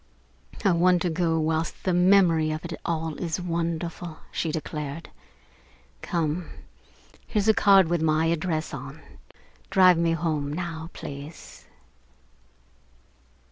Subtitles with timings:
[0.65, 5.11] "I want to go whilst the memory of it all is wonderful," she declared.
[6.01, 6.49] "Come.
[7.27, 8.99] Here's a card with my address on.
[9.69, 11.67] Drive me home now, please."